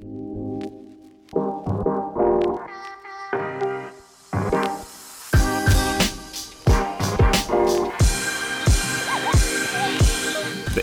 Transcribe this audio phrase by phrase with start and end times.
[0.00, 0.04] The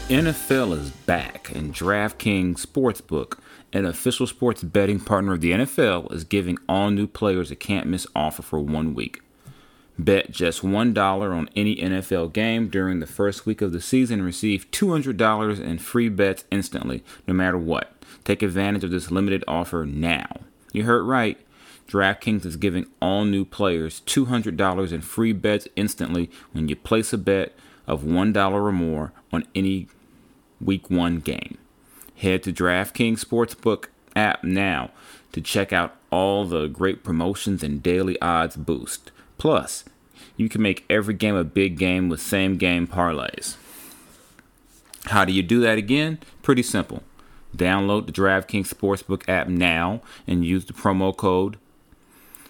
[0.09, 3.39] NFL is back, and DraftKings Sportsbook,
[3.71, 7.87] an official sports betting partner of the NFL, is giving all new players a can't
[7.87, 9.21] miss offer for one week.
[9.97, 14.25] Bet just $1 on any NFL game during the first week of the season and
[14.25, 17.94] receive $200 in free bets instantly, no matter what.
[18.25, 20.41] Take advantage of this limited offer now.
[20.73, 21.39] You heard right.
[21.87, 27.17] DraftKings is giving all new players $200 in free bets instantly when you place a
[27.17, 27.53] bet
[27.87, 29.87] of $1 or more on any
[30.59, 31.59] week one game.
[32.15, 34.89] Head to DraftKings Sportsbook app now
[35.31, 39.11] to check out all the great promotions and daily odds boost.
[39.37, 39.85] Plus,
[40.37, 43.57] you can make every game a big game with same game parlays.
[45.05, 46.19] How do you do that again?
[46.41, 47.03] Pretty simple.
[47.55, 51.57] Download the DraftKings Sportsbook app now and use the promo code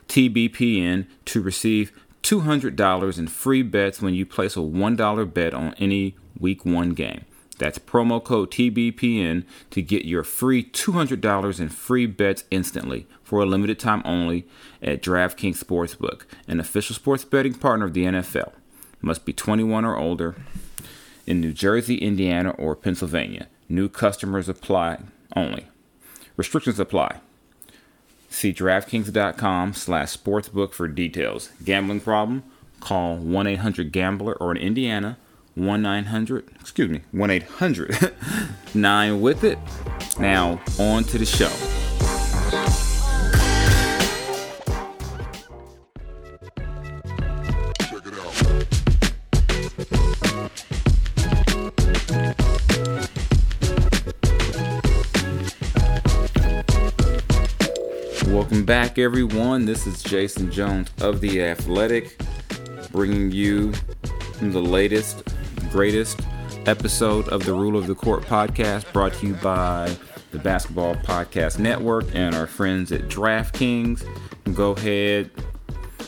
[0.07, 1.91] TBPN to receive
[2.23, 7.25] $200 in free bets when you place a $1 bet on any week one game.
[7.57, 13.45] That's promo code TBPN to get your free $200 in free bets instantly for a
[13.45, 14.45] limited time only
[14.81, 18.51] at DraftKings Sportsbook, an official sports betting partner of the NFL.
[19.01, 20.35] Must be 21 or older
[21.25, 23.47] in New Jersey, Indiana, or Pennsylvania.
[23.67, 24.99] New customers apply
[25.35, 25.65] only.
[26.37, 27.17] Restrictions apply.
[28.29, 31.49] See DraftKings.com slash sportsbook for details.
[31.63, 32.43] Gambling problem?
[32.79, 35.17] Call 1-800-GAMBLER or in Indiana,
[35.57, 39.57] 1-900, excuse me, 1-800-9 with it.
[40.19, 41.49] Now, on to the show.
[58.55, 59.65] Welcome back, everyone.
[59.65, 62.17] This is Jason Jones of The Athletic,
[62.89, 63.73] bringing you
[64.39, 65.27] the latest,
[65.71, 66.21] greatest
[66.65, 69.93] episode of the Rule of the Court podcast, brought to you by
[70.31, 74.05] the Basketball Podcast Network and our friends at DraftKings.
[74.55, 75.31] Go ahead,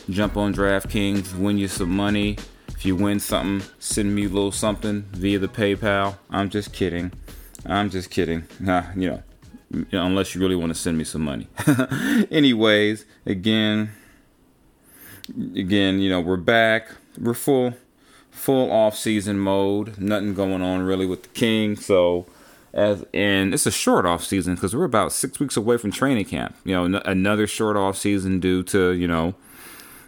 [0.08, 2.38] jump on DraftKings, win you some money.
[2.68, 6.16] If you win something, send me a little something via the PayPal.
[6.30, 7.12] I'm just kidding.
[7.66, 8.48] I'm just kidding.
[8.58, 9.22] Nah, you know
[9.70, 11.48] unless you really want to send me some money.
[12.30, 13.90] Anyways, again,
[15.54, 16.88] again, you know, we're back.
[17.18, 17.74] We're full,
[18.30, 19.98] full off season mode.
[19.98, 21.76] Nothing going on really with the King.
[21.76, 22.26] So,
[22.72, 26.26] as and it's a short off season because we're about six weeks away from training
[26.26, 26.56] camp.
[26.64, 29.34] You know, n- another short off season due to you know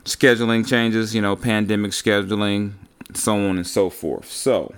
[0.04, 1.14] scheduling changes.
[1.14, 2.72] You know, pandemic scheduling,
[3.14, 4.30] so on and so forth.
[4.30, 4.74] So,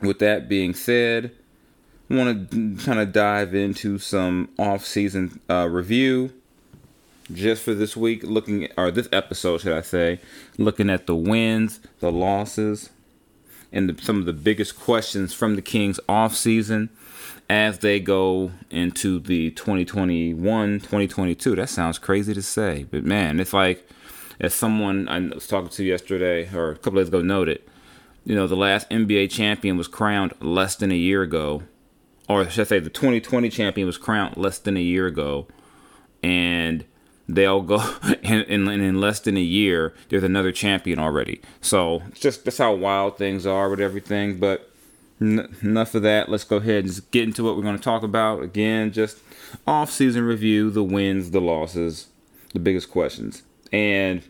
[0.00, 1.32] with that being said
[2.10, 6.32] want to kind of dive into some off-season uh, review.
[7.32, 10.20] Just for this week looking or this episode should i say
[10.58, 12.90] looking at the wins the losses
[13.72, 16.90] and the, some of the biggest questions from the kings off season
[17.48, 23.54] as they go into the 2021 2022 that sounds crazy to say but man it's
[23.54, 23.88] like
[24.38, 27.62] as someone i was talking to yesterday or a couple days ago noted
[28.26, 31.62] you know the last nba champion was crowned less than a year ago
[32.28, 35.46] or should I say, the 2020 champion was crowned less than a year ago,
[36.22, 36.84] and
[37.28, 37.82] they'll go
[38.22, 39.94] in, in, in, less than a year.
[40.08, 41.40] There's another champion already.
[41.60, 44.38] So just that's how wild things are with everything.
[44.38, 44.70] But
[45.20, 46.28] n- enough of that.
[46.28, 48.42] Let's go ahead and get into what we're going to talk about.
[48.42, 49.18] Again, just
[49.66, 52.08] off-season review, the wins, the losses,
[52.52, 53.42] the biggest questions,
[53.72, 54.22] and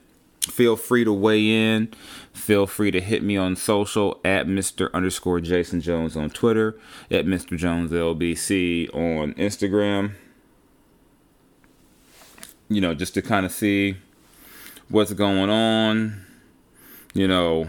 [0.51, 1.89] Feel free to weigh in.
[2.35, 4.93] Feel free to hit me on social at Mr.
[4.93, 6.77] underscore Jason Jones on Twitter,
[7.11, 7.57] at Mr.
[7.57, 10.13] Jones LBC on Instagram.
[12.69, 13.97] You know, just to kind of see
[14.89, 16.27] what's going on.
[17.15, 17.69] You know,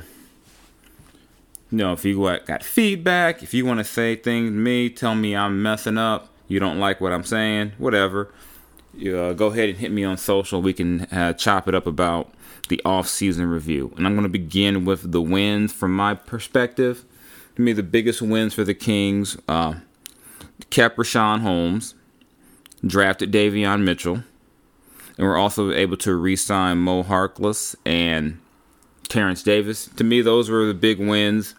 [1.71, 5.13] you know, if you got feedback, if you want to say things to me, tell
[5.13, 8.33] me I'm messing up, you don't like what I'm saying, whatever.
[8.93, 10.61] You, uh, go ahead and hit me on social.
[10.61, 12.33] We can uh, chop it up about
[12.67, 13.93] the off-season review.
[13.97, 17.05] And I'm going to begin with the wins from my perspective.
[17.55, 19.75] To me, the biggest wins for the Kings uh,
[20.69, 21.95] kept Richaun Holmes,
[22.85, 24.23] drafted Davion Mitchell,
[25.17, 28.39] and we're also able to re-sign Mo Harkless and
[29.07, 29.87] Terrence Davis.
[29.95, 31.55] To me, those were the big wins.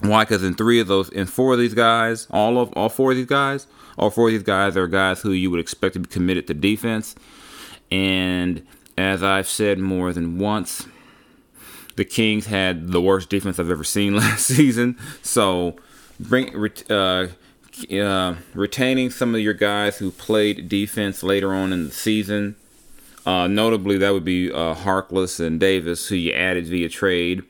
[0.00, 0.24] Why?
[0.24, 3.16] Because in three of those, in four of these guys, all of all four of
[3.16, 3.66] these guys,
[3.98, 6.54] all four of these guys are guys who you would expect to be committed to
[6.54, 7.14] defense.
[7.90, 10.86] And as I've said more than once,
[11.96, 14.98] the Kings had the worst defense I've ever seen last season.
[15.22, 15.76] So,
[16.18, 16.54] bring
[16.90, 17.28] uh,
[17.92, 22.56] uh, retaining some of your guys who played defense later on in the season.
[23.26, 27.42] Uh, notably, that would be uh, Harkless and Davis, who you added via trade.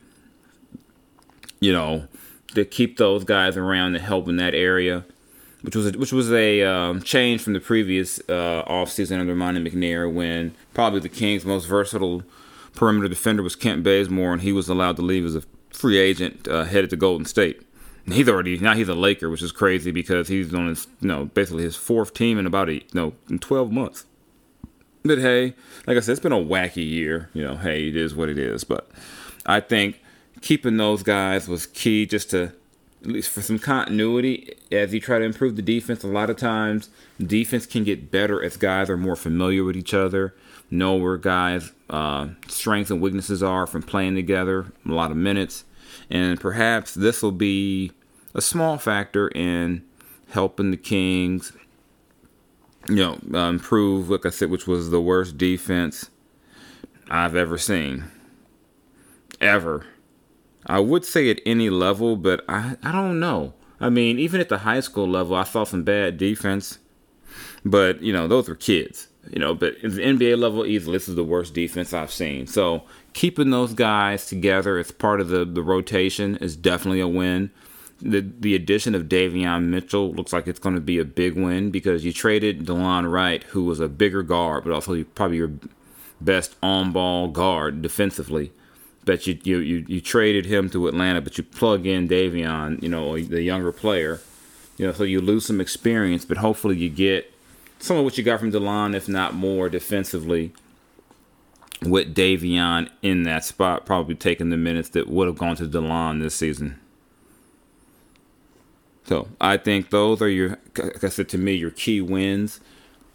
[1.61, 2.09] You know,
[2.55, 5.05] to keep those guys around to help in that area
[5.65, 9.61] which was a, which was a um, change from the previous uh, offseason under Monte
[9.63, 12.23] McNair when probably the Kings' most versatile
[12.75, 16.47] perimeter defender was Kent Bazemore, and he was allowed to leave as a free agent
[16.49, 17.63] uh, headed to Golden State.
[18.05, 21.25] He's already now he's a Laker, which is crazy because he's on his you know
[21.25, 24.05] basically his fourth team in about a you know in twelve months.
[25.03, 25.55] But hey,
[25.87, 27.31] like I said, it's been a wacky year.
[27.33, 28.65] You know, hey, it is what it is.
[28.65, 28.91] But
[29.47, 30.03] I think
[30.43, 32.53] keeping those guys was key just to
[33.05, 36.03] at least for some continuity as you try to improve the defense.
[36.03, 39.93] A lot of times, defense can get better as guys are more familiar with each
[39.93, 40.35] other,
[40.71, 45.65] know where guys' uh, strengths and weaknesses are from playing together a lot of minutes,
[46.11, 47.93] and perhaps this will be
[48.35, 49.85] a small factor in
[50.31, 51.53] helping the Kings,
[52.89, 54.09] you know, uh, improve.
[54.09, 56.09] Like I said, which was the worst defense
[57.11, 58.05] I've ever seen,
[59.43, 59.87] ever
[60.67, 63.55] I would say at any level, but I, I don't know.
[63.81, 66.79] I mean, even at the high school level, I saw some bad defense,
[67.65, 69.09] but you know, those were kids.
[69.31, 72.47] You know, but at the NBA level, easily this is the worst defense I've seen.
[72.47, 72.83] So
[73.15, 77.51] keeping those guys together as part of the, the rotation is definitely a win.
[78.03, 81.71] The the addition of Davion Mitchell looks like it's going to be a big win
[81.71, 85.53] because you traded Delon Wright, who was a bigger guard, but also probably your
[86.21, 88.53] best on ball guard defensively
[89.05, 92.89] that you, you you you traded him to Atlanta, but you plug in Davion, you
[92.89, 94.21] know, the younger player,
[94.77, 97.33] you know, so you lose some experience, but hopefully you get
[97.79, 100.53] some of what you got from Delon, if not more, defensively.
[101.83, 106.23] With Davion in that spot, probably taking the minutes that would have gone to Delon
[106.23, 106.81] this season.
[109.05, 112.61] So I think those are your, like I said to me, your key wins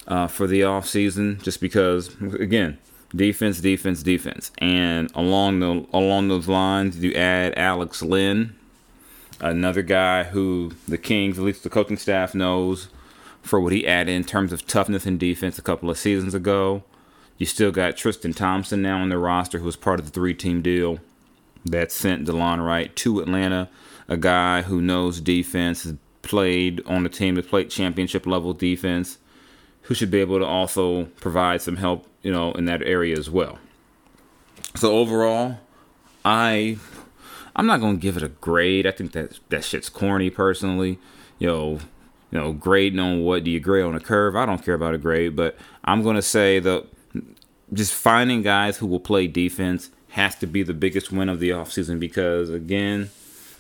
[0.07, 1.39] uh, for the off season.
[1.41, 2.77] Just because, again,
[3.15, 4.51] defense, defense, defense.
[4.57, 8.55] And along the along those lines, you add Alex Len,
[9.39, 12.89] another guy who the Kings, at least the coaching staff knows
[13.41, 16.83] for what he added in terms of toughness and defense a couple of seasons ago.
[17.37, 20.61] You still got Tristan Thompson now on the roster, who was part of the three-team
[20.61, 20.99] deal
[21.63, 23.69] that sent Delon Wright to Atlanta,
[24.09, 29.19] a guy who knows defense, has played on the team that played championship level defense
[29.83, 33.29] who should be able to also provide some help, you know, in that area as
[33.29, 33.59] well.
[34.75, 35.59] So overall,
[36.23, 36.77] I
[37.55, 38.85] I'm not gonna give it a grade.
[38.85, 40.99] I think that that shit's corny personally.
[41.39, 41.71] You know,
[42.31, 44.35] you know, grading on what do you grade on a curve?
[44.35, 46.85] I don't care about a grade, but I'm gonna say that
[47.73, 51.49] just finding guys who will play defense has to be the biggest win of the
[51.49, 53.09] offseason because again,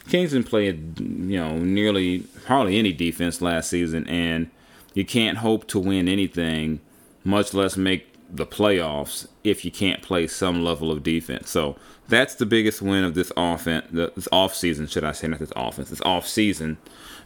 [0.07, 4.49] Kings didn't play you know nearly hardly any defense last season and
[4.93, 6.79] you can't hope to win anything,
[7.23, 11.49] much less make the playoffs if you can't play some level of defense.
[11.49, 11.75] So
[12.07, 15.53] that's the biggest win of this offense, this off season, should I say, not this
[15.55, 16.77] offense, this off season,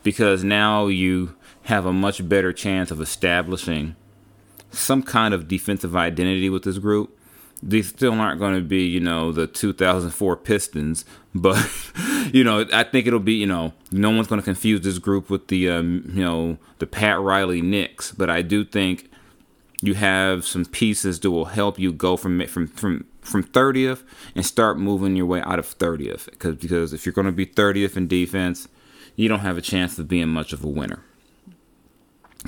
[0.04, 3.96] because now you have a much better chance of establishing
[4.72, 7.18] some kind of defensive identity with this group
[7.66, 11.06] these still aren't going to be, you know, the 2004 Pistons,
[11.36, 11.66] but
[12.32, 15.30] you know, I think it'll be, you know, no one's going to confuse this group
[15.30, 18.12] with the, um, you know, the Pat Riley Knicks.
[18.12, 19.10] But I do think
[19.84, 24.46] you have some pieces that will help you go from from from from 30th and
[24.46, 26.26] start moving your way out of 30th.
[26.32, 28.70] Because because if you're going to be 30th in defense,
[29.18, 31.04] you don't have a chance of being much of a winner.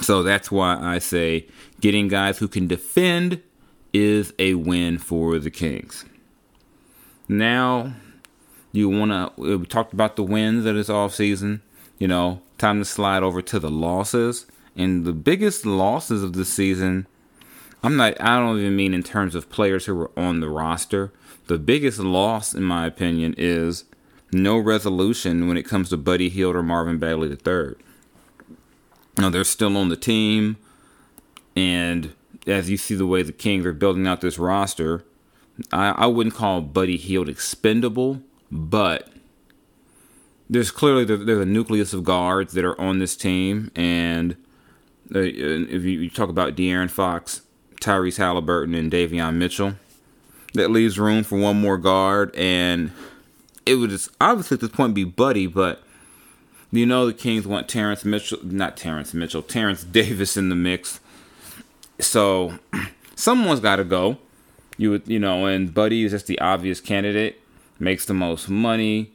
[0.01, 1.48] So that's why I say
[1.82, 3.42] getting guys who can defend
[3.92, 6.06] is a win for the Kings.
[7.27, 7.94] now
[8.72, 9.58] you want to.
[9.58, 11.62] We talked about the wins of this off season.
[11.98, 14.46] You know, time to slide over to the losses.
[14.75, 17.08] And the biggest losses of the season,
[17.86, 18.20] I'm not.
[18.20, 21.13] I don't even mean in terms of players who were on the roster.
[21.46, 23.86] The biggest loss, in my opinion, is
[24.32, 27.75] no resolution when it comes to Buddy Hield or Marvin Bagley III.
[29.20, 30.58] Now they're still on the team,
[31.56, 32.15] and
[32.48, 35.06] as you see the way the Kings are building out this roster,
[35.72, 38.20] I, I wouldn't call Buddy Hield expendable,
[38.51, 39.10] but
[40.50, 44.36] there's clearly there's a nucleus of guards that are on this team, and
[45.13, 47.42] uh, if you, talk about De'Aaron Fox,
[47.86, 49.75] Tyrese Halliburton, and Davion Mitchell,
[50.54, 52.92] that leaves room for one more guard, and
[53.65, 55.84] it would just obviously at this point be Buddy, but
[56.72, 61.00] you know the Kings want Terrence Mitchell, not Terrence Mitchell, Terrence Davis in the mix.
[62.00, 62.60] So
[63.15, 64.18] someone's got to go.
[64.77, 67.42] You would, you know, and Buddy is just the obvious candidate
[67.80, 69.12] makes the most money.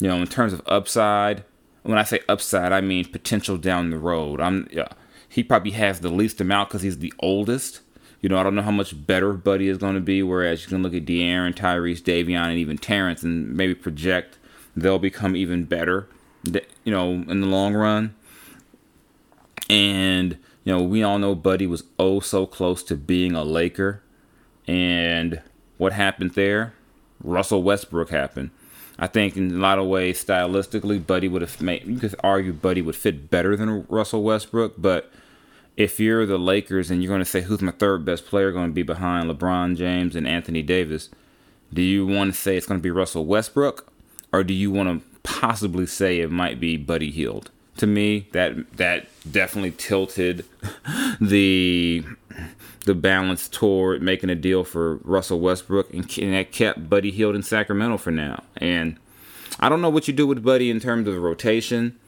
[0.00, 1.44] You know, in terms of upside,
[1.82, 4.40] when I say upside, I mean potential down the road.
[4.40, 4.88] I'm yeah,
[5.32, 7.80] he probably has the least amount because he's the oldest.
[8.20, 10.22] You know, I don't know how much better Buddy is going to be.
[10.22, 14.36] Whereas you can look at De'Aaron, Tyrese, Davion, and even Terrence, and maybe project
[14.76, 16.06] they'll become even better.
[16.44, 18.14] You know, in the long run.
[19.70, 24.02] And you know, we all know Buddy was oh so close to being a Laker,
[24.68, 25.40] and
[25.78, 26.74] what happened there?
[27.24, 28.50] Russell Westbrook happened.
[28.98, 31.86] I think in a lot of ways, stylistically, Buddy would have made.
[31.86, 35.10] You could argue Buddy would fit better than Russell Westbrook, but
[35.76, 38.68] if you're the Lakers and you're going to say who's my third best player going
[38.68, 41.08] to be behind LeBron James and Anthony Davis,
[41.72, 43.90] do you want to say it's going to be Russell Westbrook,
[44.32, 47.50] or do you want to possibly say it might be Buddy Hield?
[47.78, 50.44] To me, that that definitely tilted
[51.20, 52.04] the
[52.84, 57.34] the balance toward making a deal for Russell Westbrook, and, and that kept Buddy Hield
[57.34, 58.42] in Sacramento for now.
[58.58, 58.98] And
[59.58, 61.98] I don't know what you do with Buddy in terms of rotation.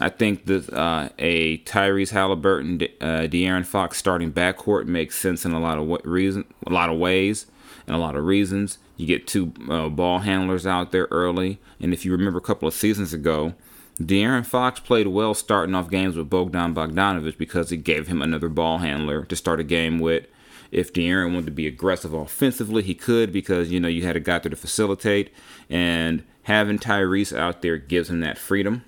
[0.00, 5.52] I think that uh, a Tyrese Halliburton, uh, De'Aaron Fox starting backcourt makes sense in
[5.52, 7.46] a lot of reason, a lot of ways,
[7.86, 8.78] and a lot of reasons.
[8.96, 12.66] You get two uh, ball handlers out there early, and if you remember a couple
[12.66, 13.54] of seasons ago,
[14.00, 18.48] De'Aaron Fox played well starting off games with Bogdan Bogdanovich because it gave him another
[18.48, 20.26] ball handler to start a game with.
[20.72, 24.20] If De'Aaron wanted to be aggressive offensively, he could because you know you had a
[24.20, 25.30] guy there to facilitate,
[25.68, 28.84] and having Tyrese out there gives him that freedom.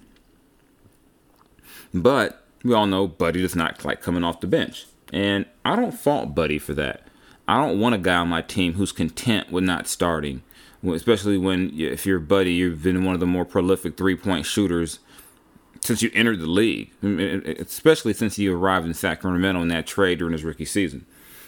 [1.94, 5.92] But we all know Buddy does not like coming off the bench, and I don't
[5.92, 7.06] fault Buddy for that.
[7.48, 10.42] I don't want a guy on my team who's content with not starting
[10.90, 14.98] especially when if you're Buddy, you've been one of the more prolific three point shooters
[15.80, 20.32] since you entered the league, especially since you arrived in Sacramento in that trade during
[20.32, 21.06] his rookie season.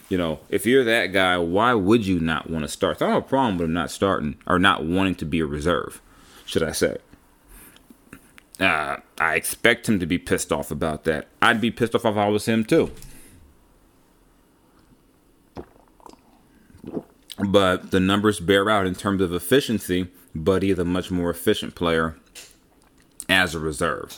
[0.09, 2.99] You know, if you're that guy, why would you not want to start?
[2.99, 5.39] So I don't have a problem with him not starting or not wanting to be
[5.39, 6.01] a reserve,
[6.45, 6.97] should I say.
[8.59, 11.27] Uh, I expect him to be pissed off about that.
[11.41, 12.91] I'd be pissed off if I was him too.
[17.37, 20.07] But the numbers bear out in terms of efficiency.
[20.33, 22.15] Buddy is a much more efficient player
[23.27, 24.15] as a reserve.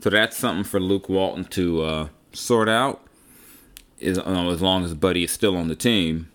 [0.00, 3.06] So that's something for Luke Walton to uh, sort out.
[4.00, 6.28] Is uh, as long as Buddy is still on the team.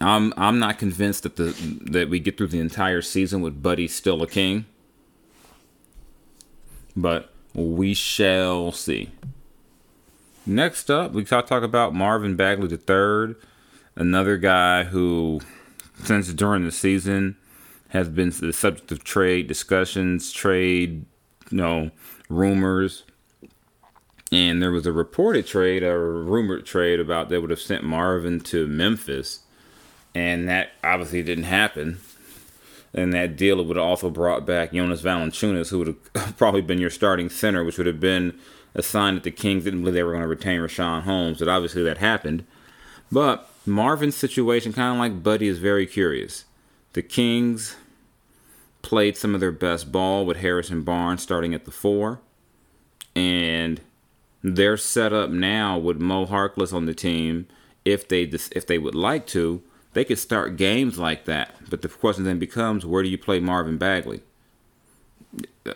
[0.00, 1.54] I'm I'm not convinced that the
[1.90, 4.64] that we get through the entire season with Buddy still a king.
[6.96, 9.10] But we shall see.
[10.46, 13.34] Next up, we talk talk about Marvin Bagley III
[13.96, 15.40] another guy who,
[16.02, 17.36] since during the season,
[17.88, 21.04] has been the subject of trade discussions, trade,
[21.50, 21.90] you know,
[22.28, 23.04] rumors.
[24.32, 28.40] And there was a reported trade, a rumored trade about they would have sent Marvin
[28.40, 29.40] to Memphis,
[30.14, 32.00] and that obviously didn't happen.
[32.94, 36.78] And that deal would have also brought back Jonas Valanciunas, who would have probably been
[36.78, 38.38] your starting center, which would have been
[38.74, 41.38] a sign that the Kings didn't believe they were going to retain Richaun Holmes.
[41.40, 42.44] But obviously that happened.
[43.10, 46.44] But Marvin's situation, kind of like Buddy, is very curious.
[46.92, 47.76] The Kings
[48.82, 52.20] played some of their best ball with Harrison Barnes starting at the four,
[53.16, 53.80] and
[54.42, 57.46] they're set up now with Mo Harkless on the team.
[57.84, 59.62] If they if they would like to,
[59.94, 61.54] they could start games like that.
[61.70, 64.20] But the question then becomes, where do you play Marvin Bagley?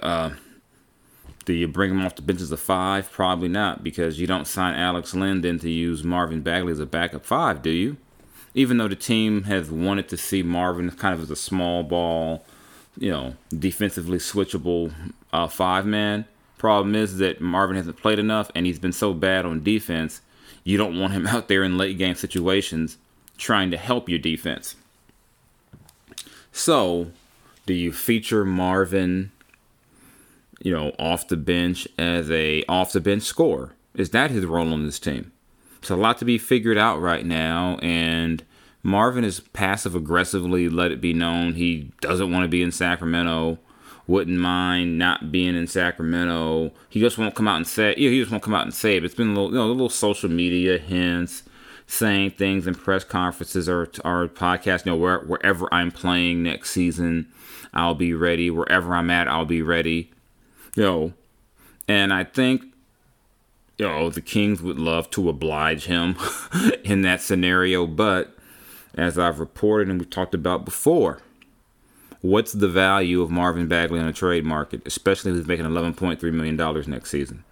[0.00, 0.30] Uh,
[1.44, 3.10] do you bring him off the bench as a five?
[3.10, 7.24] Probably not, because you don't sign Alex Len to use Marvin Bagley as a backup
[7.24, 7.96] five, do you?
[8.54, 12.44] Even though the team has wanted to see Marvin kind of as a small ball,
[12.98, 14.92] you know, defensively switchable
[15.32, 16.26] uh, five man.
[16.58, 20.20] Problem is that Marvin hasn't played enough, and he's been so bad on defense.
[20.64, 22.98] You don't want him out there in late game situations
[23.38, 24.74] trying to help your defense.
[26.52, 27.12] So,
[27.66, 29.30] do you feature Marvin,
[30.60, 33.72] you know, off the bench as a off the bench scorer?
[33.94, 35.32] Is that his role on this team?
[35.78, 38.44] It's a lot to be figured out right now, and
[38.82, 43.58] Marvin is passive aggressively let it be known he doesn't want to be in Sacramento.
[44.06, 46.72] Wouldn't mind not being in Sacramento.
[46.88, 47.94] He just won't come out and say.
[47.98, 49.04] Yeah, he just won't come out and say it.
[49.04, 51.42] It's been a little, you know, a little social media hints,
[51.88, 54.86] saying things in press conferences or or podcasts.
[54.86, 57.32] You know, where, wherever I'm playing next season,
[57.74, 58.50] I'll be ready.
[58.50, 60.12] Wherever I'm at, I'll be ready.
[60.76, 61.12] You know,
[61.88, 62.62] and I think
[63.78, 66.16] you know the Kings would love to oblige him
[66.84, 68.36] in that scenario, but
[68.94, 71.20] as I've reported and we've talked about before.
[72.20, 76.20] What's the value of Marvin Bagley on the trade market, especially if he's making $11.3
[76.32, 76.56] million
[76.90, 77.44] next season?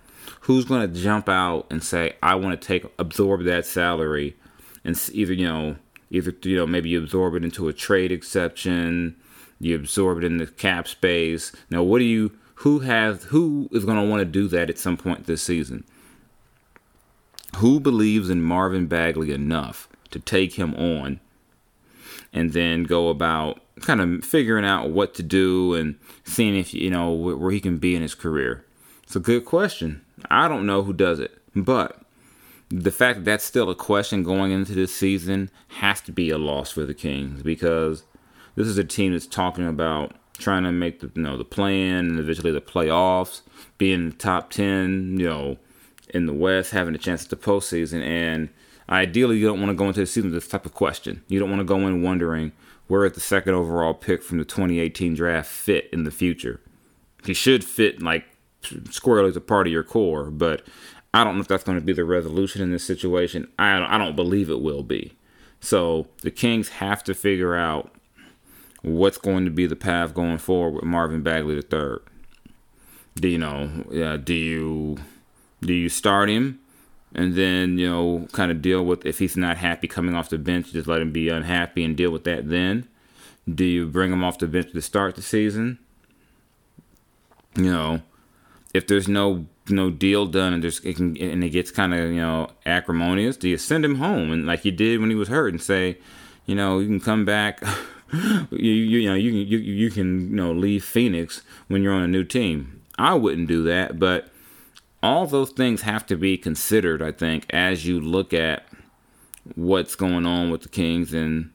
[0.47, 4.37] Who's going to jump out and say, I want to take, absorb that salary
[4.85, 5.77] and either, you know,
[6.09, 9.17] either, you know, maybe you absorb it into a trade exception,
[9.59, 11.51] you absorb it in the cap space.
[11.69, 14.79] Now, what do you, who has, who is going to want to do that at
[14.79, 15.83] some point this season?
[17.57, 21.19] Who believes in Marvin Bagley enough to take him on
[22.33, 26.91] and then go about kind of figuring out what to do and seeing if you
[26.91, 28.65] know where he can be in his career.
[29.07, 30.05] It's a good question.
[30.31, 32.01] I don't know who does it, but
[32.69, 36.39] the fact that that's still a question going into this season has to be a
[36.39, 38.03] loss for the Kings because
[38.57, 42.09] this is a team that's talking about trying to make the you know the play-in
[42.11, 43.43] and eventually the playoffs,
[43.79, 45.57] being in the top ten, you know,
[46.11, 48.49] in the West, having a chance at the postseason, and
[48.89, 51.25] Ideally, you don't want to go into the season with this type of question.
[51.29, 52.53] You don't want to go in wondering
[52.87, 56.61] where is the second overall pick from the 2018 draft fit in the future.
[57.25, 58.25] He should fit like
[58.91, 60.63] squarely as a part of your core, but
[61.15, 63.49] I don't know if that's going to be the resolution in this situation.
[63.59, 65.17] I don't, I don't believe it will be.
[65.61, 67.93] So the Kings have to figure out
[68.83, 71.99] what's going to be the path going forward with Marvin Bagley III.
[73.15, 74.19] Do you know?
[74.23, 74.99] Do you
[75.63, 76.61] do you start him?
[77.17, 80.39] and then you know kind of deal with if he's not happy coming off the
[80.39, 82.87] bench just let him be unhappy and deal with that then
[83.53, 85.79] do you bring him off the bench to start the season
[87.57, 88.01] you know
[88.77, 92.11] if there's no no deal done and there's it can and it gets kind of
[92.11, 94.33] you know acrimonious do you send him home?
[94.33, 95.99] And like you did when he was hurt and say
[96.47, 97.63] you know you can come back
[98.13, 101.95] you, you, you know you can you, you can you know leave Phoenix when you're
[101.95, 102.83] on a new team.
[102.99, 104.31] I wouldn't do that but
[105.03, 108.67] all those things have to be considered, I think, as you look at
[109.55, 111.51] what's going on with the Kings and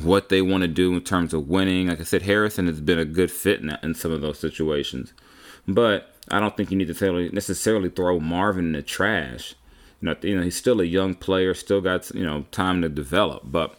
[0.00, 1.88] what they want to do in terms of winning.
[1.88, 5.12] Like I said, Harrison has been a good fit in, in some of those situations,
[5.68, 9.54] but I don't think you need to necessarily throw Marvin in the trash.
[10.00, 12.88] You know, you know, he's still a young player, still got you know time to
[12.88, 13.42] develop.
[13.44, 13.76] But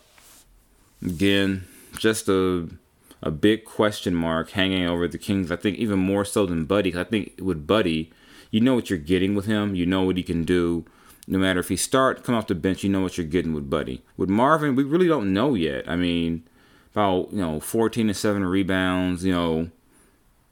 [1.04, 2.70] again, just a
[3.22, 5.52] a big question mark hanging over the Kings.
[5.52, 6.96] I think even more so than Buddy.
[6.96, 8.12] I think with Buddy,
[8.52, 9.76] you know what you're getting with him.
[9.76, 10.86] You know what he can do.
[11.28, 13.70] No matter if he start, come off the bench, you know what you're getting with
[13.70, 14.02] Buddy.
[14.18, 15.88] With Marvin, we really don't know yet.
[15.88, 16.44] I mean,
[16.92, 19.24] about you know 14 to seven rebounds.
[19.24, 19.70] You know,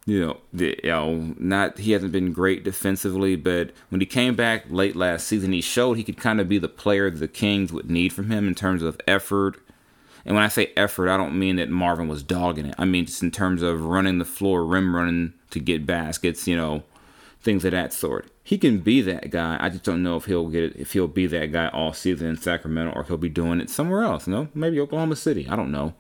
[0.08, 4.36] you know, the, you know, not he hasn't been great defensively, but when he came
[4.36, 7.72] back late last season, he showed he could kind of be the player the Kings
[7.72, 9.60] would need from him in terms of effort
[10.28, 12.76] and when I say effort, I don't mean that Marvin was dogging it.
[12.78, 16.58] I mean just in terms of running the floor, rim running to get baskets, you
[16.58, 16.84] know,
[17.40, 18.30] things of that sort.
[18.44, 19.56] He can be that guy.
[19.58, 22.28] I just don't know if he'll get it, if he'll be that guy all season
[22.28, 24.28] in Sacramento or he'll be doing it somewhere else.
[24.28, 25.48] You know, maybe Oklahoma City.
[25.48, 25.94] I don't know.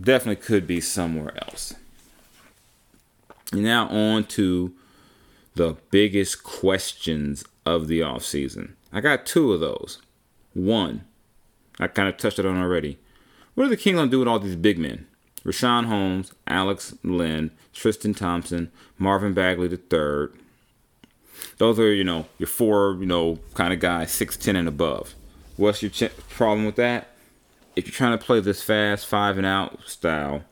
[0.00, 1.74] Definitely could be somewhere else.
[3.52, 4.72] Now on to
[5.54, 8.72] the biggest questions of the offseason.
[8.92, 10.00] I got two of those.
[10.54, 11.04] One,
[11.78, 12.98] I kind of touched it on already.
[13.54, 15.06] What are the Kings going to do with all these big men?
[15.44, 20.28] Richaun Holmes, Alex Len, Tristan Thompson, Marvin Bagley III.
[21.58, 25.14] Those are, you know, your four, you know, kind of guys, 6'10 and above.
[25.56, 27.08] What's your ch- problem with that?
[27.74, 30.44] If you're trying to play this fast, five and out style,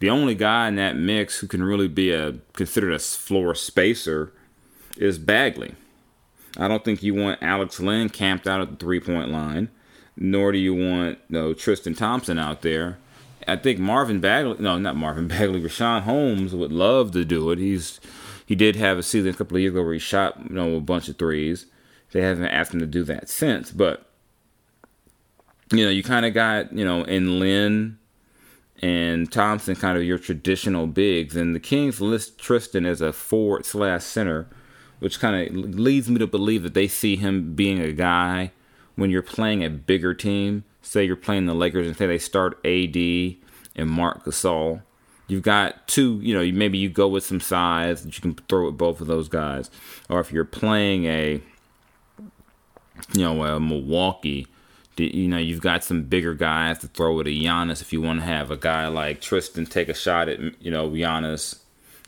[0.00, 4.32] the only guy in that mix who can really be a considered a floor spacer
[4.96, 5.74] is Bagley.
[6.56, 9.70] I don't think you want Alex Len camped out at the three point line
[10.16, 12.98] nor do you want you know, Tristan Thompson out there.
[13.46, 17.58] I think Marvin Bagley, no, not Marvin Bagley, Richaun Holmes would love to do it.
[17.58, 18.00] He's
[18.46, 20.76] he did have a season a couple of years ago where he shot you know
[20.76, 21.66] a bunch of threes.
[22.12, 24.06] They haven't asked him to do that since, but
[25.72, 27.98] you know you kind of got you know in Len
[28.82, 33.64] and Thompson kind of your traditional bigs, and the Kings list Tristan as a forward
[33.64, 34.48] slash center,
[34.98, 38.52] which kind of leads me to believe that they see him being a guy
[38.96, 42.58] when you're playing a bigger team, say you're playing the Lakers and say they start
[42.64, 42.96] AD
[43.76, 44.82] and Marc Gasol,
[45.26, 48.68] you've got two, you know, maybe you go with some size that you can throw
[48.68, 49.70] at both of those guys.
[50.08, 51.40] Or if you're playing a,
[53.14, 54.46] you know, a Milwaukee,
[54.96, 58.20] you know, you've got some bigger guys to throw at a Giannis if you want
[58.20, 61.58] to have a guy like Tristan take a shot at, you know, Giannis.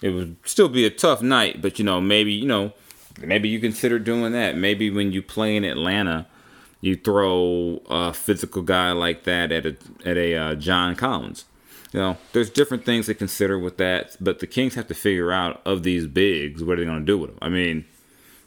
[0.03, 2.73] It would still be a tough night, but, you know, maybe, you know,
[3.21, 4.57] maybe you consider doing that.
[4.57, 6.27] Maybe when you play in Atlanta,
[6.81, 11.47] you throw a physical guy like that at a at a uh, John Collins.
[11.93, 15.33] You know, there's different things to consider with that, but the Kings have to figure
[15.33, 17.39] out of these bigs what are they going to do with them.
[17.41, 17.87] I mean,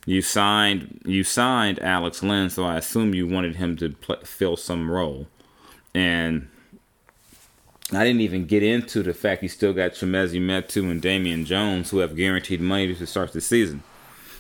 [0.06, 4.58] you signed you signed Alex Len, so I assume you wanted him to play, fill
[4.58, 5.28] some role,
[5.94, 6.48] and
[7.92, 11.90] I didn't even get into the fact you still got Chimezie Metu and Damian Jones
[11.90, 13.82] who have guaranteed money to start the season.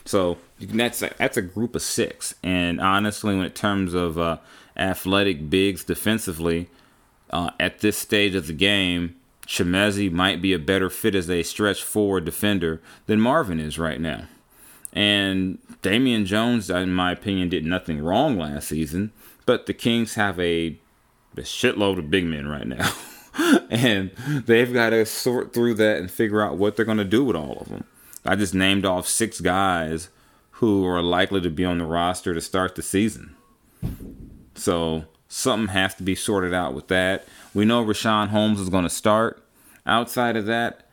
[0.06, 2.36] So that's a, that's a group of six.
[2.43, 4.38] And honestly, in terms of uh,
[4.78, 6.69] athletic bigs defensively,
[7.32, 9.15] uh, at this stage of the game,
[9.48, 14.00] Chimezie might be a better fit as a stretch forward defender than Marvin is right
[14.00, 14.26] now.
[14.93, 19.12] And Damian Jones, in my opinion, did nothing wrong last season,
[19.45, 20.78] but the Kings have a,
[21.38, 22.91] a shitload of big men right now.
[23.69, 24.12] and
[24.45, 27.36] they've got to sort through that and figure out what they're going to do with
[27.36, 27.86] all of them.
[28.25, 30.10] I just named off six guys
[30.52, 33.36] who are likely to be on the roster to start the season.
[34.56, 37.25] So something has to be sorted out with that.
[37.54, 39.41] We know Richaun Holmes is going to start.
[39.86, 40.88] Outside of that,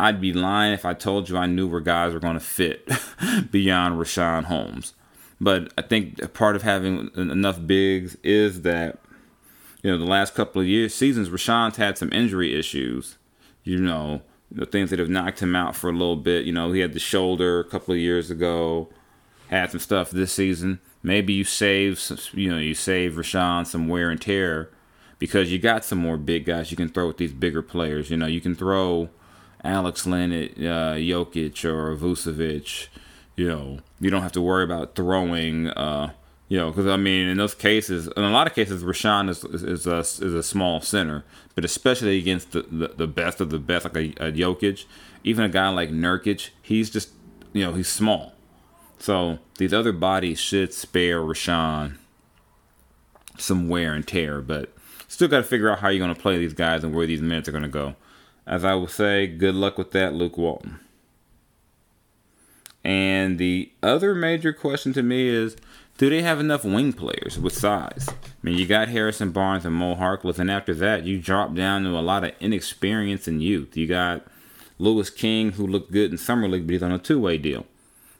[0.00, 2.88] I'd be lying if I told you I knew where guys were going to fit
[3.50, 4.94] beyond Richaun Holmes.
[5.40, 8.98] But I think part of having enough bigs is that,
[9.82, 13.18] you know, the last couple of years, seasons, Richaun's had some injury issues.
[13.64, 16.44] You know, the things that have knocked him out for a little bit.
[16.44, 18.88] You know, he had the shoulder a couple of years ago,
[19.48, 20.80] had some stuff this season.
[21.02, 24.70] Maybe you save, some, you know, you save Richaun some wear and tear
[25.18, 28.10] because you got some more big guys you can throw with these bigger players.
[28.10, 29.10] You know, you can throw
[29.64, 32.88] Alex at uh, Jokic or Vucevic.
[33.36, 35.68] You know, you don't have to worry about throwing.
[35.68, 36.12] Uh,
[36.48, 39.44] you know, because I mean, in those cases, in a lot of cases, Richaun is
[39.44, 43.58] is a, is a small center, but especially against the, the, the best of the
[43.58, 44.84] best, like a, a Jokic,
[45.24, 47.10] even a guy like Nurkic, he's just
[47.52, 48.32] you know he's small.
[48.98, 51.98] So these other bodies should spare Richaun
[53.36, 54.72] some wear and tear, but
[55.06, 57.22] still got to figure out how you're going to play these guys and where these
[57.22, 57.94] minutes are going to go.
[58.48, 60.80] As I will say, good luck with that, Luke Walton.
[62.82, 65.56] And the other major question to me is
[65.98, 68.08] do they have enough wing players with size?
[68.08, 71.82] I mean, you got Harrison Barnes and Mo Harkless, and after that, you drop down
[71.84, 73.76] to a lot of inexperience and youth.
[73.76, 74.24] You got
[74.78, 77.66] Louis King, who looked good in Summer League, but he's on a two way deal.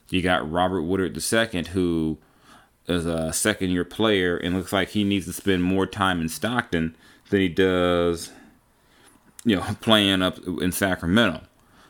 [0.09, 2.19] You got Robert Woodard II, who
[2.87, 6.29] is a second year player and looks like he needs to spend more time in
[6.29, 6.95] Stockton
[7.29, 8.31] than he does,
[9.45, 11.41] you know, playing up in Sacramento.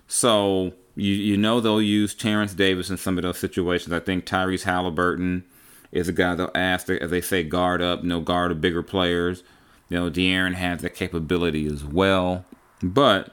[0.07, 3.93] So you you know they'll use Terrence Davis in some of those situations.
[3.93, 5.43] I think Tyrese Halliburton
[5.91, 8.83] is a guy they'll ask, as they say, guard up, you know, guard the bigger
[8.83, 9.43] players.
[9.89, 12.45] You know, De'Aaron has that capability as well.
[12.83, 13.31] But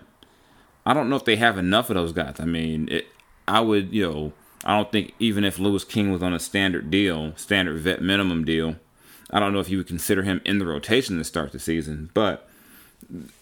[0.86, 2.36] I don't know if they have enough of those guys.
[2.38, 3.06] I mean, it,
[3.46, 4.32] I would, you know,
[4.64, 8.44] I don't think even if Louis King was on a standard deal, standard vet minimum
[8.44, 8.76] deal,
[9.30, 12.10] I don't know if you would consider him in the rotation to start the season.
[12.14, 12.48] But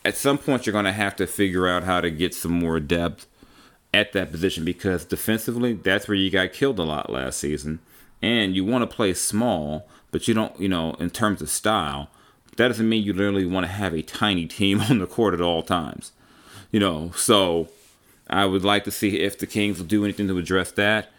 [0.05, 2.81] at some point, you're going to have to figure out how to get some more
[2.81, 3.27] depth
[3.93, 7.79] at that position because defensively, that's where you got killed a lot last season
[8.21, 12.09] and you want to play small, but you don't, you know, in terms of style,
[12.57, 15.41] that doesn't mean you literally want to have a tiny team on the court at
[15.41, 16.13] all times.
[16.71, 17.69] You know, so
[18.29, 21.11] I would like to see if the Kings will do anything to address that.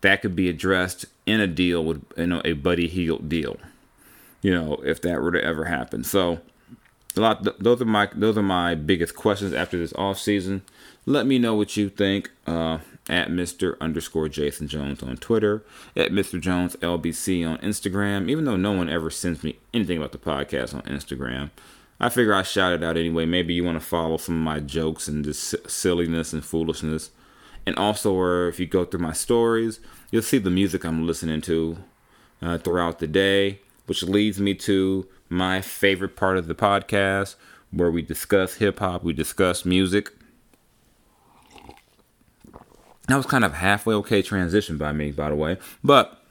[0.00, 3.58] That could be addressed in a deal with you know a Buddy Hield deal.
[4.42, 6.02] You know, if that were to ever happen.
[6.04, 6.40] So
[7.16, 10.62] a lot those are my those are my biggest questions after this off season.
[11.06, 12.30] Let me know what you think.
[12.46, 13.78] Uh, at Mr.
[13.80, 15.62] underscore Jason Jones on Twitter,
[15.96, 16.40] at Mr.
[16.40, 18.30] Jones LBC on Instagram.
[18.30, 21.50] Even though no one ever sends me anything about the podcast on Instagram,
[22.00, 23.26] I figure I shout it out anyway.
[23.26, 27.10] Maybe you want to follow some of my jokes and just silliness and foolishness.
[27.66, 31.40] And also, or if you go through my stories, you'll see the music I'm listening
[31.42, 31.78] to
[32.42, 37.34] uh, throughout the day, which leads me to my favorite part of the podcast
[37.70, 40.10] where we discuss hip hop, we discuss music
[43.08, 45.58] that was kind of halfway okay transition by me, by the way.
[45.82, 46.22] But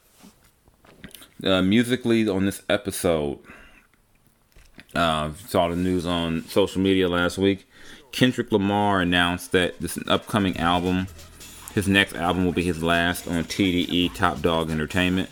[1.44, 3.40] uh, musically on this episode,
[4.96, 7.68] uh, saw the news on social media last week.
[8.12, 11.08] Kendrick Lamar announced that this upcoming album,
[11.74, 15.30] his next album will be his last on TDE Top Dog Entertainment.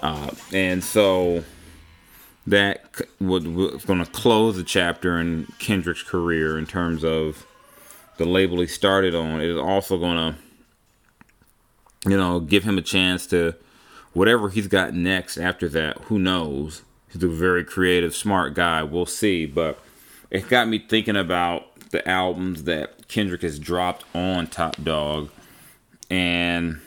[0.00, 1.44] Uh, and so
[2.46, 2.84] that
[3.20, 3.44] was
[3.84, 7.46] going to close the chapter in Kendrick's career in terms of
[8.18, 9.40] the label he started on.
[9.40, 10.36] It is also going to,
[12.08, 13.54] you know, give him a chance to
[14.12, 15.98] whatever he's got next after that.
[16.02, 16.82] Who knows?
[17.10, 18.82] He's a very creative, smart guy.
[18.82, 19.46] We'll see.
[19.46, 19.78] But
[20.30, 25.30] it got me thinking about the albums that Kendrick has dropped on Top Dog,
[26.10, 26.80] and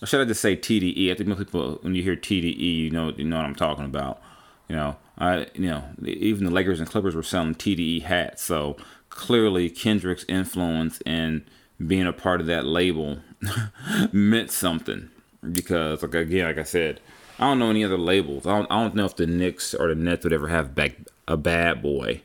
[0.00, 1.10] or should I just say TDE?
[1.10, 3.84] I think most people, when you hear TDE, you know you know what I'm talking
[3.84, 4.22] about.
[4.70, 8.76] You know, I you know even the Lakers and Clippers were selling TDE hats, so
[9.08, 11.44] clearly Kendrick's influence in
[11.84, 13.18] being a part of that label
[14.12, 15.10] meant something
[15.50, 17.00] because like again like I said
[17.40, 18.46] I don't know any other labels.
[18.46, 20.98] I don't, I don't know if the Knicks or the Nets would ever have back
[21.26, 22.22] a bad boy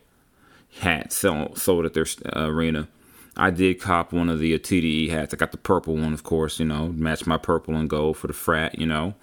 [0.81, 2.05] hat sold, sold at their
[2.35, 2.87] uh, arena.
[3.35, 5.33] I did cop one of the uh, TDE hats.
[5.33, 8.27] I got the purple one of course you know match my purple and gold for
[8.27, 9.15] the frat you know.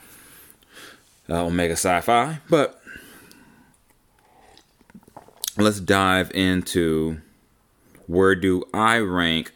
[1.30, 2.38] Uh, Omega Psi Phi.
[2.50, 2.81] but
[5.56, 7.20] let's dive into
[8.06, 9.52] where do I rank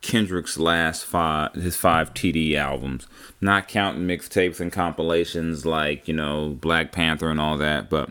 [0.00, 3.06] Kendrick's last five, his five TD albums,
[3.40, 7.90] not counting mixtapes and compilations like you know Black Panther and all that.
[7.90, 8.10] But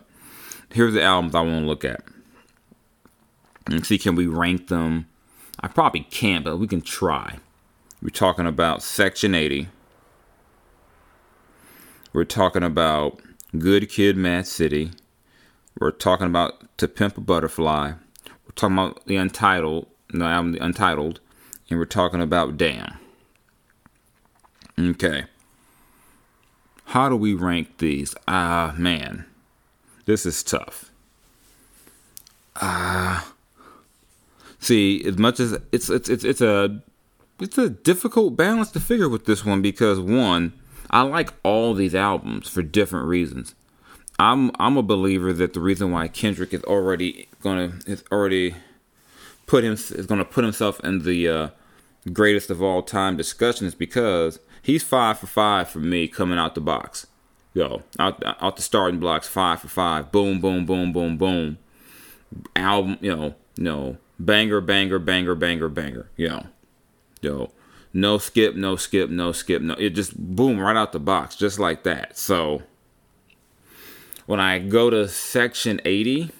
[0.74, 2.04] here's the albums I want to look at
[3.68, 5.08] and see can we rank them.
[5.60, 7.40] I probably can't, but we can try.
[8.02, 9.70] We're talking about Section 80.
[12.14, 13.20] We're talking about
[13.58, 14.92] Good Kid, Mad City.
[15.80, 17.94] We're talking about To Pimp a Butterfly.
[18.26, 21.20] We're talking about the Untitled, the album The Untitled
[21.70, 22.98] and we're talking about damn.
[24.78, 25.26] Okay.
[26.86, 28.16] How do we rank these?
[28.28, 29.26] Ah, uh, man.
[30.06, 30.92] This is tough.
[32.58, 33.28] Ah.
[33.28, 33.32] Uh,
[34.60, 36.82] see, as much as it's it's it's it's a
[37.40, 40.54] it's a difficult balance to figure with this one because one,
[40.90, 43.56] I like all these albums for different reasons.
[44.18, 48.56] I'm I'm a believer that the reason why Kendrick is already gonna is already
[49.46, 51.50] put him is to put himself in the uh,
[52.14, 56.56] greatest of all time discussion is because he's five for five for me coming out
[56.56, 57.08] the box.
[57.54, 60.12] Yo, out out the starting blocks, five for five.
[60.12, 61.58] Boom, boom, boom, boom, boom.
[62.56, 66.10] Album, you know, no banger, banger, banger, banger, banger.
[66.16, 66.48] Yo,
[67.22, 67.52] yo,
[67.94, 69.74] no skip, no skip, no skip, no.
[69.76, 72.18] It just boom right out the box, just like that.
[72.18, 72.64] So
[74.26, 76.32] when I go to section eighty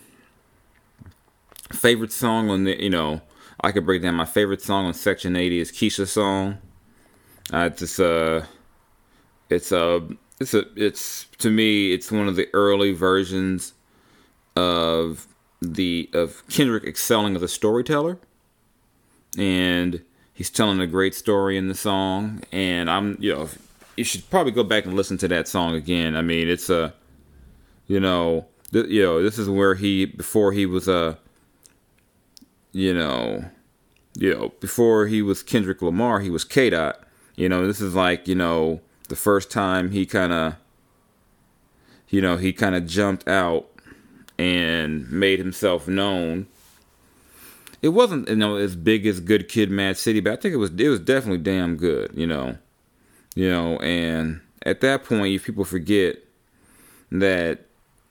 [1.72, 3.22] favorite song on the you know
[3.62, 6.60] I could break down my favorite song on Section 80 is Keisha's song.
[7.52, 8.46] Uh, it's uh
[9.50, 10.08] it's a
[10.40, 13.74] it's a it's to me it's one of the early versions
[14.56, 15.28] of
[15.62, 18.18] the of Kendrick excelling as a storyteller,
[19.38, 22.44] and he's telling a great story in the song.
[22.52, 23.50] And I'm you know
[23.96, 26.16] you should probably go back and listen to that song again.
[26.16, 26.94] I mean it's a
[27.88, 31.18] you know th- you know this is where he before he was a
[32.76, 33.46] you know,
[34.18, 37.02] you know, before he was Kendrick Lamar, he was K Dot.
[37.38, 40.56] You know, this is like, you know, the first time he kind of,
[42.10, 43.70] you know, he kind of jumped out
[44.38, 46.48] and made himself known.
[47.82, 50.58] It wasn't, you know, as big as Good Kid, Mad City, but I think it
[50.58, 52.12] was, it was definitely damn good.
[52.14, 52.58] You know,
[53.36, 56.18] you know, and at that point, if people forget
[57.10, 57.68] that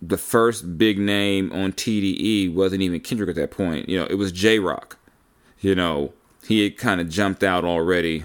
[0.09, 3.89] the first big name on TDE wasn't even Kendrick at that point.
[3.89, 4.99] You know, it was Jay Rock.
[5.61, 6.13] You know,
[6.47, 8.25] he had kind of jumped out already.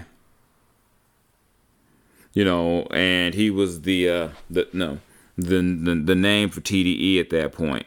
[2.32, 4.98] You know, and he was the uh the no
[5.36, 7.86] the the, the name for TDE at that point.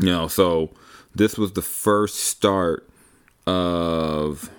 [0.00, 0.70] You know, so
[1.14, 2.88] this was the first start
[3.46, 4.50] of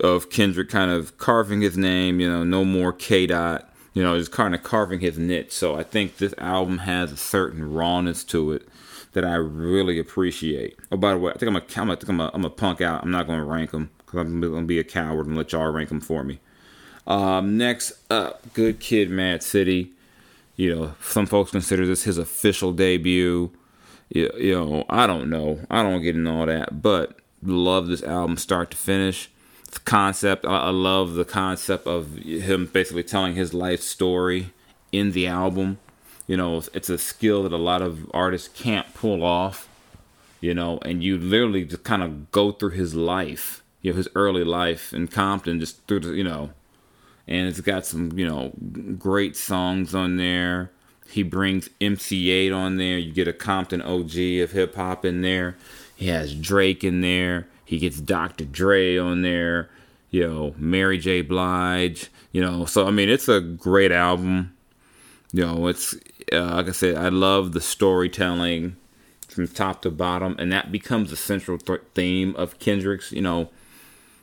[0.00, 3.67] of Kendrick kind of carving his name, you know, no more K dot
[3.98, 5.50] you know, just kind of carving his niche.
[5.50, 8.68] So I think this album has a certain rawness to it
[9.12, 10.78] that I really appreciate.
[10.92, 12.80] Oh, by the way, I think I'm a, I'm a, I'm a, I'm a punk
[12.80, 13.02] out.
[13.02, 15.50] I'm not going to rank them because I'm going to be a coward and let
[15.50, 16.38] y'all rank them for me.
[17.08, 19.90] Um, next up, Good Kid, Mad City.
[20.54, 23.50] You know, some folks consider this his official debut.
[24.10, 25.58] You, you know, I don't know.
[25.68, 29.28] I don't get into all that, but love this album start to finish
[29.84, 30.44] concept.
[30.44, 34.52] I, I love the concept of him basically telling his life story
[34.92, 35.78] in the album.
[36.26, 39.68] You know, it's a skill that a lot of artists can't pull off.
[40.40, 44.08] You know, and you literally just kind of go through his life, you know, his
[44.14, 46.50] early life in Compton, just through the, you know,
[47.26, 48.52] and it's got some, you know,
[48.96, 50.70] great songs on there.
[51.10, 52.98] He brings MC Eiht on there.
[52.98, 55.56] You get a Compton OG of hip hop in there.
[55.96, 57.48] He has Drake in there.
[57.68, 58.46] He gets Dr.
[58.46, 59.68] Dre on there.
[60.10, 61.20] you know, Mary J.
[61.20, 62.64] Blige, you know.
[62.64, 64.56] So I mean, it's a great album.
[65.32, 65.94] You know, it's
[66.32, 68.76] uh, like I said, I love the storytelling
[69.28, 73.50] from top to bottom, and that becomes the central th- theme of Kendrick's, you know,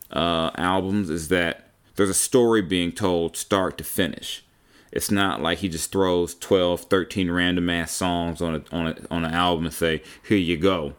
[0.10, 4.44] uh, albums is that there's a story being told start to finish.
[4.92, 8.96] It's not like he just throws 12, 13 random ass songs on a, on a,
[9.12, 10.96] on an album and say, "Here you go."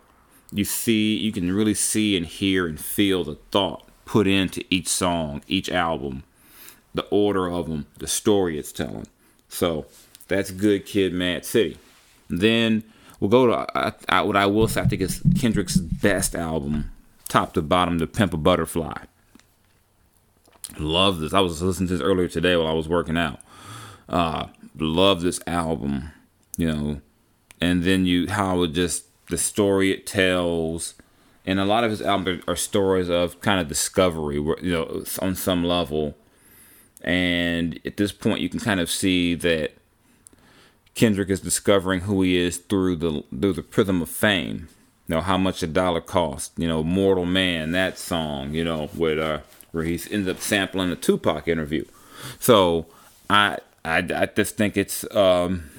[0.53, 4.89] You see, you can really see and hear and feel the thought put into each
[4.89, 6.23] song, each album,
[6.95, 9.07] the order of them, the story it's telling.
[9.49, 9.87] So
[10.29, 11.77] that's Good Kid, Mad City.
[12.29, 12.85] Then
[13.21, 14.81] we'll go to I, I, what I will say.
[14.81, 16.91] I think is Kendrick's best album,
[17.29, 19.05] top to bottom, the Pimp a Butterfly."
[20.79, 21.33] Love this.
[21.33, 23.41] I was listening to this earlier today while I was working out.
[24.09, 26.11] Uh, love this album,
[26.57, 27.01] you know,
[27.61, 30.95] and then you how it just the story it tells,
[31.45, 35.35] and a lot of his albums are, stories of kind of discovery, you know, on
[35.35, 36.17] some level.
[37.03, 39.73] And at this point, you can kind of see that
[40.95, 44.69] Kendrick is discovering who he is through the through the prism of fame.
[45.07, 46.51] You know how much a dollar costs.
[46.57, 48.55] You know, "Mortal Man," that song.
[48.55, 51.85] You know, with uh, where he ends up sampling a Tupac interview.
[52.41, 52.87] So
[53.31, 55.71] I I, I just think it's um,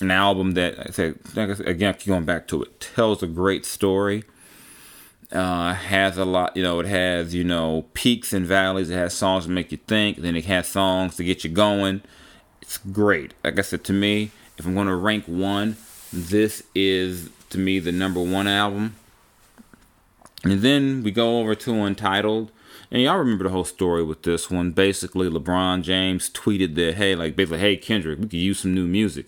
[0.00, 4.24] an album that I say again, going back to it, tells a great story.
[5.32, 8.88] Uh, has a lot, you know, it has, you know, peaks and valleys.
[8.90, 10.18] It has songs to make you think.
[10.18, 12.02] Then it has songs to get you going.
[12.62, 13.34] It's great.
[13.42, 15.76] Like I said, to me, if I'm going to rank one,
[16.12, 18.94] this is to me the number one album.
[20.44, 22.52] And then we go over to Untitled.
[22.90, 24.70] And y'all remember the whole story with this one.
[24.70, 28.86] Basically, LeBron James tweeted that, hey, like basically, hey Kendrick, we could use some new
[28.86, 29.26] music.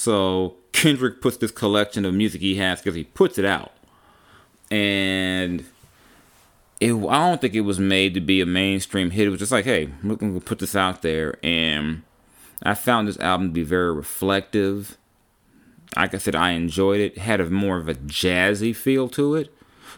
[0.00, 3.72] So Kendrick puts this collection of music he has because he puts it out,
[4.70, 5.62] and
[6.80, 9.26] it, I don't think it was made to be a mainstream hit.
[9.26, 12.00] It was just like, hey, we're gonna put this out there, and
[12.62, 14.96] I found this album to be very reflective.
[15.94, 17.16] Like I said, I enjoyed it.
[17.16, 19.54] it had a more of a jazzy feel to it,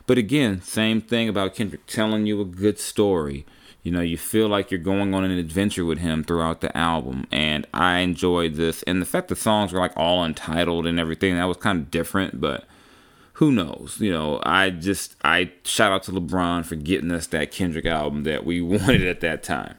[0.09, 3.47] but again, same thing about Kendrick telling you a good story
[3.83, 7.27] you know, you feel like you're going on an adventure with him throughout the album.
[7.33, 8.83] And I enjoyed this.
[8.85, 11.91] And the fact the songs were like all untitled and everything, that was kind of
[11.91, 12.65] different, but
[13.35, 13.97] who knows?
[13.99, 18.23] You know, I just, I shout out to LeBron for getting us that Kendrick album
[18.23, 19.77] that we wanted at that time.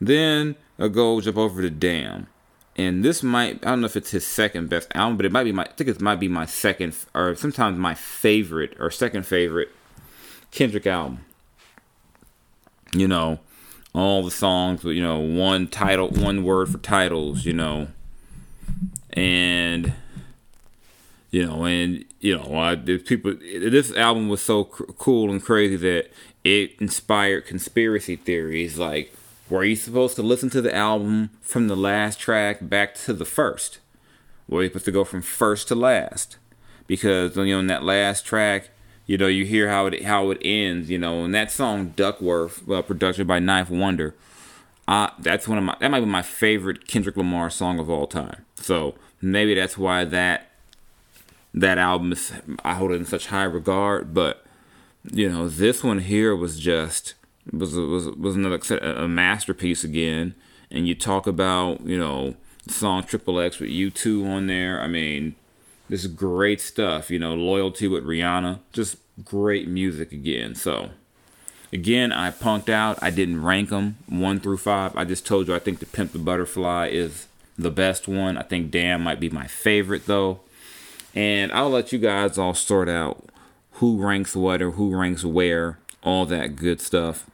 [0.00, 2.28] Then I go jump over to Damn.
[2.76, 5.42] And this might, I don't know if it's his second best album, but it might
[5.42, 9.26] be my, I think it might be my second, or sometimes my favorite, or second
[9.26, 9.70] favorite
[10.52, 11.24] Kendrick album
[12.92, 13.40] you know,
[13.94, 17.88] all the songs you know, one title, one word for titles, you know,
[19.12, 19.92] and,
[21.30, 26.10] you know, and, you know, uh, people, this album was so cool and crazy that
[26.44, 28.78] it inspired conspiracy theories.
[28.78, 29.12] Like,
[29.50, 33.24] were you supposed to listen to the album from the last track back to the
[33.24, 33.78] first?
[34.48, 36.36] Were you supposed to go from first to last?
[36.86, 38.70] Because, you know, in that last track,
[39.08, 42.70] you know, you hear how it how it ends, you know, and that song Duckworth,
[42.70, 44.14] uh, production by 9th Wonder,
[44.86, 48.06] uh, that's one of my that might be my favorite Kendrick Lamar song of all
[48.06, 48.44] time.
[48.56, 50.50] So maybe that's why that
[51.54, 54.12] that album is I hold it in such high regard.
[54.12, 54.44] But
[55.10, 57.14] you know, this one here was just
[57.50, 60.34] was was was another a masterpiece again.
[60.70, 62.34] And you talk about you know
[62.66, 64.82] song Triple X with U2 on there.
[64.82, 65.34] I mean,
[65.88, 68.60] this is great stuff, you know, loyalty with Rihanna.
[68.72, 70.54] Just great music again.
[70.54, 70.90] So,
[71.72, 72.98] again, I punked out.
[73.02, 74.96] I didn't rank them one through five.
[74.96, 77.26] I just told you I think the Pimp the Butterfly is
[77.58, 78.36] the best one.
[78.36, 80.40] I think Damn might be my favorite though.
[81.14, 83.24] And I'll let you guys all sort out
[83.72, 87.28] who ranks what or who ranks where, all that good stuff.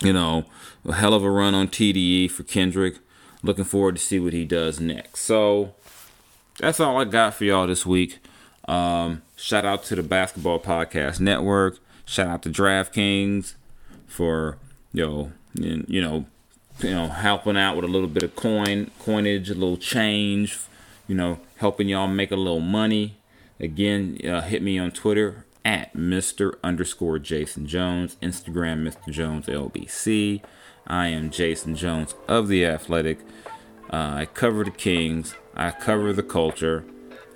[0.00, 0.44] You know,
[0.84, 2.98] a hell of a run on TDE for Kendrick.
[3.42, 5.20] Looking forward to see what he does next.
[5.20, 5.74] So,
[6.58, 8.18] that's all I got for y'all this week.
[8.66, 11.78] Um, shout out to the Basketball Podcast Network.
[12.04, 13.54] Shout out to DraftKings
[14.06, 14.58] for
[14.92, 16.26] you know you know
[16.80, 20.58] you know helping out with a little bit of coin coinage, a little change.
[21.06, 23.16] You know, helping y'all make a little money.
[23.58, 26.54] Again, uh, hit me on Twitter at Mr.
[26.62, 29.10] underscore Jason Jones, Instagram Mr.
[29.10, 30.42] Jones LBC.
[30.86, 33.20] I am Jason Jones of the Athletic.
[33.90, 35.34] Uh, I cover the Kings.
[35.60, 36.84] I cover the culture.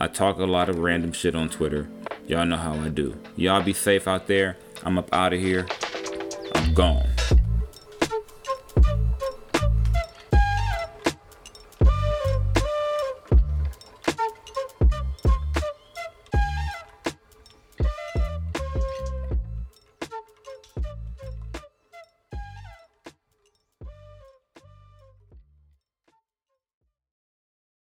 [0.00, 1.88] I talk a lot of random shit on Twitter.
[2.28, 3.18] Y'all know how I do.
[3.34, 4.56] Y'all be safe out there.
[4.84, 5.66] I'm up out of here.
[6.54, 7.11] I'm gone.